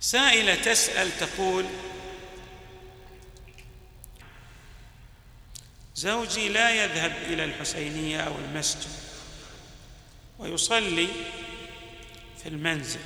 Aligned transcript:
سائلة 0.00 0.54
تسأل 0.54 1.18
تقول 1.18 1.64
زوجي 5.94 6.48
لا 6.48 6.84
يذهب 6.84 7.12
إلى 7.26 7.44
الحسينية 7.44 8.20
أو 8.20 8.32
المسجد 8.38 8.90
ويصلي 10.38 11.08
في 12.42 12.48
المنزل 12.48 13.00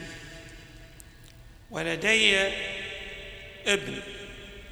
ولدي 1.71 2.37
ابن 3.67 4.01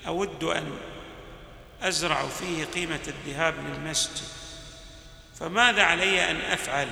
أود 0.07 0.45
أن 0.45 0.79
أزرع 1.83 2.29
فيه 2.29 2.65
قيمة 2.65 3.01
الذهاب 3.09 3.55
للمسجد 3.55 4.25
فماذا 5.41 5.83
علي 5.83 6.31
أن 6.31 6.37
أفعل؟ 6.37 6.89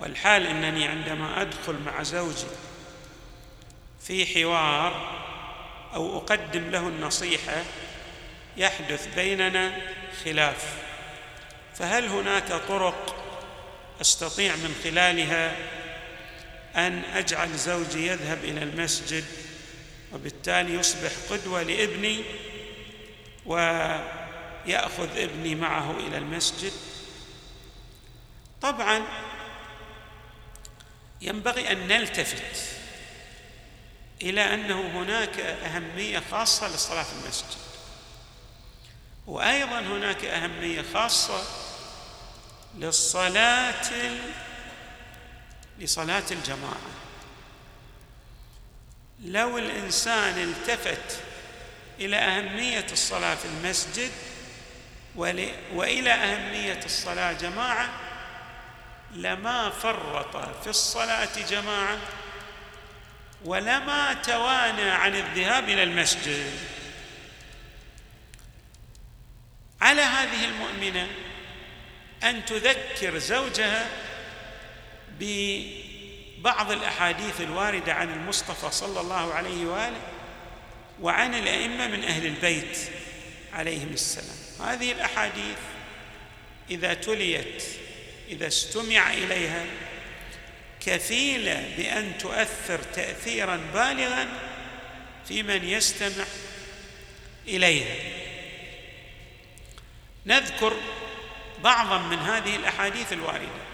والحال 0.00 0.46
إنني 0.46 0.88
عندما 0.88 1.42
أدخل 1.42 1.74
مع 1.86 2.02
زوجي 2.02 2.46
في 4.06 4.26
حوار 4.26 5.20
أو 5.94 6.18
أقدم 6.18 6.70
له 6.70 6.88
النصيحة 6.88 7.62
يحدث 8.56 9.14
بيننا 9.14 9.72
خلاف. 10.24 10.74
فهل 11.74 12.08
هناك 12.08 12.48
طرق 12.68 13.16
أستطيع 14.00 14.56
من 14.56 14.74
خلالها 14.84 15.56
أن 16.76 17.02
أجعل 17.14 17.54
زوجي 17.54 18.06
يذهب 18.06 18.44
إلى 18.44 18.62
المسجد 18.62 19.24
وبالتالي 20.12 20.74
يصبح 20.74 21.10
قدوة 21.30 21.62
لابني 21.62 22.24
ويأخذ 23.46 25.18
ابني 25.18 25.54
معه 25.54 25.90
إلى 25.90 26.18
المسجد؟ 26.18 26.72
طبعا 28.62 29.02
ينبغي 31.20 31.72
أن 31.72 31.88
نلتفت 31.88 32.83
إلى 34.24 34.54
أنه 34.54 34.80
هناك 34.80 35.40
أهمية 35.40 36.22
خاصة 36.30 36.68
للصلاه 36.68 37.02
في 37.02 37.12
المسجد. 37.22 37.58
وأيضا 39.26 39.80
هناك 39.80 40.24
أهمية 40.24 40.84
خاصة 40.94 41.42
للصلاة 42.78 44.10
لصلاة 45.78 46.22
الجماعة. 46.30 46.80
لو 49.24 49.58
الإنسان 49.58 50.38
التفت 50.42 51.20
إلى 52.00 52.16
أهمية 52.16 52.86
الصلاة 52.92 53.34
في 53.34 53.44
المسجد 53.44 54.10
وإلى 55.74 56.10
أهمية 56.12 56.80
الصلاة 56.84 57.32
جماعة 57.32 57.88
لما 59.12 59.70
فرط 59.70 60.36
في 60.62 60.70
الصلاة 60.70 61.28
جماعة؟ 61.50 61.98
ولما 63.44 64.14
توانى 64.14 64.90
عن 64.90 65.16
الذهاب 65.16 65.68
إلى 65.68 65.82
المسجد. 65.82 66.50
على 69.80 70.02
هذه 70.02 70.44
المؤمنة 70.44 71.08
أن 72.22 72.44
تذكر 72.44 73.18
زوجها 73.18 73.88
ببعض 75.20 76.70
الأحاديث 76.70 77.40
الواردة 77.40 77.94
عن 77.94 78.12
المصطفى 78.12 78.70
صلى 78.70 79.00
الله 79.00 79.34
عليه 79.34 79.66
وآله 79.66 80.00
وعن 81.00 81.34
الأئمة 81.34 81.86
من 81.86 82.04
أهل 82.04 82.26
البيت 82.26 82.78
عليهم 83.52 83.88
السلام. 83.92 84.70
هذه 84.70 84.92
الأحاديث 84.92 85.58
إذا 86.70 86.94
تليت 86.94 87.64
إذا 88.28 88.46
استمع 88.46 89.12
إليها 89.12 89.64
كفيلة 90.86 91.74
بأن 91.76 92.18
تؤثر 92.18 92.78
تاثيرا 92.78 93.60
بالغا 93.74 94.28
في 95.28 95.42
من 95.42 95.64
يستمع 95.64 96.24
إليها. 97.48 97.96
نذكر 100.26 100.76
بعضا 101.64 101.98
من 101.98 102.18
هذه 102.18 102.56
الأحاديث 102.56 103.12
الواردة 103.12 103.64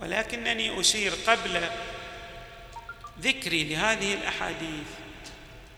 ولكنني 0.00 0.80
اشير 0.80 1.12
قبل 1.26 1.68
ذكري 3.20 3.64
لهذه 3.64 4.14
الأحاديث 4.14 4.86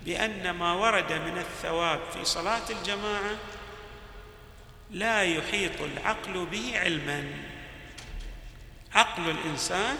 بأن 0.03 0.51
ما 0.51 0.73
ورد 0.73 1.13
من 1.13 1.39
الثواب 1.39 2.01
في 2.15 2.25
صلاة 2.25 2.71
الجماعة 2.71 3.37
لا 4.91 5.23
يحيط 5.23 5.81
العقل 5.81 6.47
به 6.47 6.79
علما. 6.79 7.54
عقل 8.95 9.31
الإنسان 9.31 9.99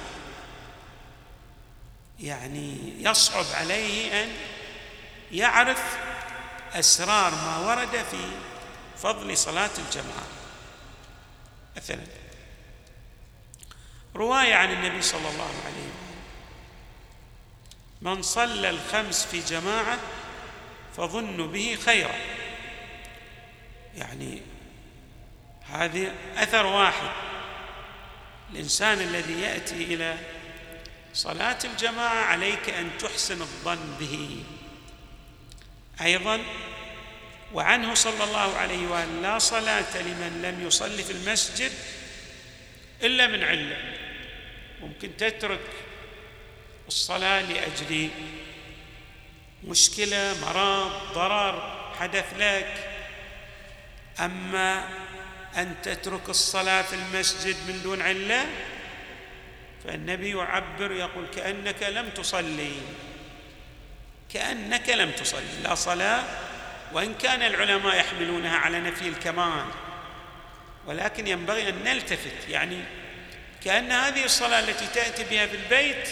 يعني 2.21 2.95
يصعب 2.99 3.45
عليه 3.55 4.23
أن 4.25 4.33
يعرف 5.33 5.99
أسرار 6.73 7.35
ما 7.35 7.59
ورد 7.59 8.05
في 8.11 8.31
فضل 8.97 9.37
صلاة 9.37 9.71
الجماعة. 9.79 10.27
مثلا 11.77 12.05
رواية 14.17 14.55
عن 14.55 14.73
النبي 14.73 15.03
صلى 15.03 15.29
الله 15.31 15.51
عليه 15.65 15.75
وسلم 15.75 16.05
من 18.03 18.23
صلى 18.23 18.71
الخمس 18.71 19.27
في 19.27 19.41
جماعة 19.41 19.99
فظن 20.97 21.53
به 21.53 21.79
خيرا. 21.85 22.15
يعني 23.97 24.43
هذه 25.67 26.15
أثر 26.37 26.67
واحد 26.67 27.24
الإنسان 28.55 29.01
الذي 29.01 29.41
يأتي 29.41 29.75
إلى 29.75 30.17
صلاة 31.15 31.59
الجماعة 31.65 32.25
عليك 32.25 32.71
أن 32.71 32.91
تحسن 32.99 33.41
الظن 33.41 33.97
به. 34.01 34.45
أيضا 36.01 36.41
وعنه 37.53 37.95
صلى 37.95 38.25
الله 38.25 38.57
عليه 38.57 38.87
وآله 38.89 39.21
لا 39.23 39.39
صلاة 39.39 40.03
لمن 40.03 40.43
لم 40.43 40.67
يصلي 40.67 41.03
في 41.03 41.13
المسجد 41.13 41.73
إلا 43.03 43.27
من 43.27 43.45
علة. 43.45 43.77
ممكن 44.81 45.17
تترك 45.17 45.71
الصلاة 46.89 47.43
لأجل 47.43 48.11
مشكلة 49.65 50.37
مرض 50.41 51.13
ضرر 51.15 51.85
حدث 51.99 52.35
لك. 52.39 52.91
أما 54.21 54.89
أن 55.57 55.75
تترك 55.83 56.29
الصلاة 56.29 56.83
في 56.83 56.95
المسجد 56.95 57.57
من 57.69 57.83
دون 57.83 58.03
علة؟ 58.03 58.47
فالنبي 59.85 60.31
يعبر 60.31 60.93
يقول 60.93 61.27
كأنك 61.37 61.83
لم 61.83 62.09
تصلي. 62.09 62.73
كأنك 64.33 64.89
لم 64.89 65.11
تصلي. 65.11 65.63
لا 65.63 65.75
صلاة 65.75 66.25
وإن 66.93 67.15
كان 67.15 67.43
العلماء 67.43 67.97
يحملونها 67.97 68.57
على 68.57 68.81
نفي 68.81 69.09
الكمال. 69.09 69.65
ولكن 70.87 71.27
ينبغي 71.27 71.69
أن 71.69 71.85
نلتفت. 71.85 72.49
يعني 72.49 72.81
كأن 73.65 73.93
هذه 73.93 74.25
الصلاة 74.25 74.61
التي 74.61 74.87
تأتي 74.87 75.25
بها 75.25 75.47
في 75.47 75.57
البيت 75.57 76.09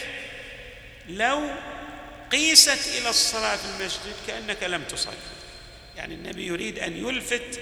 لو 1.09 1.51
قيست 2.33 2.99
إلى 2.99 3.09
الصلاة 3.09 3.57
في 3.57 3.65
المسجد 3.65 4.15
كأنك 4.27 4.63
لم 4.63 4.83
تصلي. 4.83 5.15
يعني 5.97 6.15
النبي 6.15 6.47
يريد 6.47 6.79
أن 6.79 6.97
يلفت 6.97 7.61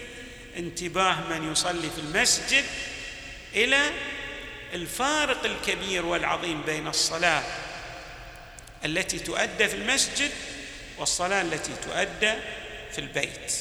انتباه 0.56 1.16
من 1.30 1.52
يصلي 1.52 1.90
في 1.90 1.98
المسجد 1.98 2.64
إلى 3.54 3.90
الفارق 4.72 5.44
الكبير 5.44 6.06
والعظيم 6.06 6.62
بين 6.62 6.88
الصلاة 6.88 7.42
التي 8.84 9.18
تؤدى 9.18 9.68
في 9.68 9.76
المسجد 9.76 10.30
والصلاة 10.98 11.42
التي 11.42 11.72
تؤدى 11.82 12.32
في 12.92 12.98
البيت. 12.98 13.54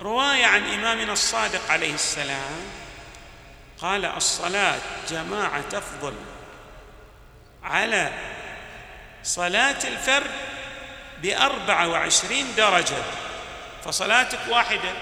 رواية 0.00 0.46
عن 0.46 0.62
إمامنا 0.62 1.12
الصادق 1.12 1.70
عليه 1.70 1.94
السلام 1.94 2.60
قال 3.78 4.04
الصلاة 4.04 4.78
جماعة 5.10 5.60
تفضل 5.70 6.14
على 7.62 8.12
صلاة 9.22 9.88
الفرد 9.88 10.30
بأربعة 11.22 11.88
وعشرين 11.88 12.54
درجة. 12.56 13.04
فصلاتك 13.84 14.38
واحدة 14.48 14.92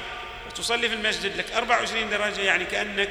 وتصلي 0.46 0.88
في 0.88 0.94
المسجد 0.94 1.36
لك 1.36 1.52
24 1.52 2.10
درجة 2.10 2.40
يعني 2.40 2.64
كأنك 2.64 3.10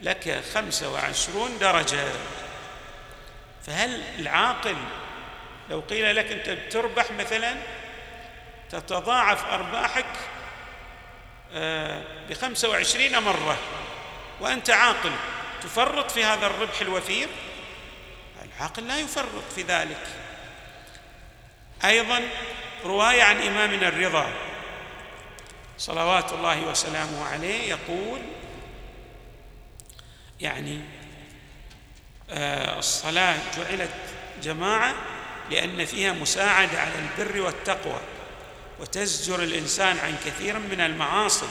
لك 0.00 0.42
25 0.54 1.58
درجة. 1.58 2.04
فهل 3.66 4.02
العاقل 4.18 4.76
لو 5.70 5.80
قيل 5.80 6.16
لك 6.16 6.32
أنت 6.32 6.50
بتربح 6.50 7.10
مثلا 7.10 7.54
تتضاعف 8.70 9.44
أرباحك 9.44 10.06
آه، 11.54 12.02
بخمسة 12.30 12.68
وعشرين 12.68 13.18
مرة 13.18 13.58
وأنت 14.40 14.70
عاقل 14.70 15.12
تفرط 15.62 16.10
في 16.10 16.24
هذا 16.24 16.46
الربح 16.46 16.80
الوفير؟ 16.80 17.28
العاقل 18.44 18.88
لا 18.88 18.98
يفرط 18.98 19.52
في 19.54 19.62
ذلك. 19.62 20.06
أيضا 21.84 22.22
رواية 22.84 23.22
عن 23.22 23.36
إمامنا 23.42 23.88
الرضا 23.88 24.32
صلوات 25.78 26.32
الله 26.32 26.62
وسلامه 26.62 27.24
عليه 27.24 27.68
يقول 27.68 28.20
يعني 30.40 30.80
آه 32.30 32.78
الصلاة 32.78 33.36
جعلت 33.56 33.90
جماعة 34.42 34.94
لأن 35.50 35.84
فيها 35.84 36.12
مساعدة 36.12 36.80
على 36.80 36.92
البر 36.98 37.40
والتقوى 37.40 38.00
وتزجر 38.80 39.42
الإنسان 39.42 39.98
عن 39.98 40.16
كثير 40.26 40.58
من 40.58 40.80
المعاصي. 40.80 41.48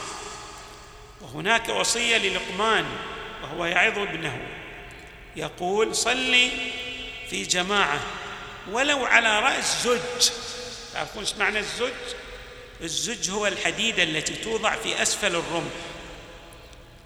وهناك 1.20 1.68
وصية 1.68 2.16
للقمان 2.16 2.84
وهو 3.42 3.64
يعظ 3.64 3.98
ابنه 3.98 4.38
يقول 5.36 5.94
صلي 5.96 6.50
في 7.30 7.42
جماعة 7.42 8.00
ولو 8.70 9.04
على 9.04 9.40
رأس 9.40 9.82
زج 9.82 10.30
تعرفون 10.94 11.22
إيش 11.22 11.34
معنى 11.34 11.58
الزج 11.58 11.92
الزج 12.82 13.30
هو 13.30 13.46
الحديده 13.46 14.02
التي 14.02 14.34
توضع 14.34 14.76
في 14.76 15.02
أسفل 15.02 15.36
الرمح 15.36 15.72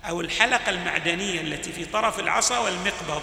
أو 0.05 0.21
الحلقة 0.21 0.71
المعدنية 0.71 1.41
التي 1.41 1.73
في 1.73 1.85
طرف 1.85 2.21
العصا 2.21 2.59
والمقبض. 2.59 3.23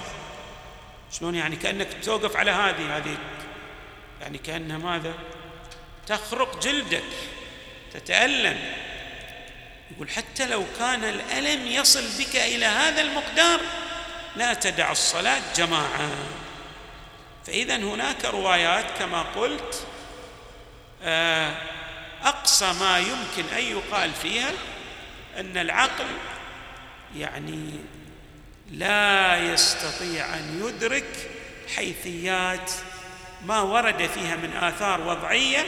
شلون 1.12 1.36
يعني؟ 1.36 1.56
كأنك 1.56 1.88
توقف 2.04 2.36
على 2.36 2.52
هذه 2.52 2.98
هذه 2.98 3.18
يعني 4.22 4.38
كأنها 4.38 4.78
ماذا؟ 4.78 5.14
تخرق 6.08 6.60
جلدك 6.64 7.04
تتألم. 7.94 8.74
يقول 9.96 10.10
حتى 10.10 10.46
لو 10.46 10.64
كان 10.80 11.04
الألم 11.04 11.68
يصل 11.68 12.04
بك 12.20 12.36
إلى 12.36 12.66
هذا 12.66 13.02
المقدار 13.02 13.60
لا 14.36 14.54
تدع 14.54 14.92
الصلاة 14.92 15.42
جماعة. 15.56 16.10
فاذا 17.46 17.76
هناك 17.76 18.26
روايات 18.26 18.86
كما 19.00 19.22
قلت 19.22 19.88
آه، 21.04 21.56
أقصى 22.24 22.74
ما 22.80 23.00
يمكن 23.00 23.54
أن 23.58 23.64
يقال 23.64 24.14
فيها 24.14 24.52
أن 25.38 25.58
العقل 25.58 26.06
يعني 27.16 27.72
لا 28.72 29.38
يستطيع 29.54 30.36
أن 30.36 30.62
يدرك 30.66 31.30
حيثيات 31.76 32.72
ما 33.46 33.62
ورد 33.62 34.10
فيها 34.14 34.36
من 34.36 34.54
آثار 34.54 35.02
وضعية 35.02 35.66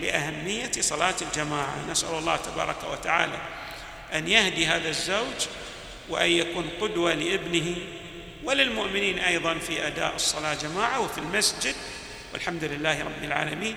لأهمية 0.00 0.72
صلاة 0.80 1.14
الجماعة. 1.22 1.90
نسأل 1.90 2.18
الله 2.18 2.36
تبارك 2.36 2.76
وتعالى 2.92 3.38
أن 4.12 4.28
يهدي 4.28 4.66
هذا 4.66 4.88
الزوج 4.88 5.46
وأن 6.08 6.30
يكون 6.30 6.70
قدوة 6.80 7.14
لابنه 7.14 7.76
وللمؤمنين 8.44 9.18
أيضا 9.18 9.54
في 9.54 9.86
أداء 9.86 10.14
الصلاة 10.14 10.54
جماعة 10.54 11.00
وفي 11.00 11.18
المسجد. 11.18 11.74
والحمد 12.32 12.64
لله 12.64 13.04
رب 13.04 13.24
العالمين. 13.24 13.76